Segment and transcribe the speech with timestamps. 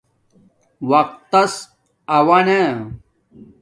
[0.89, 1.53] وقت تس
[2.15, 2.59] آوہ نا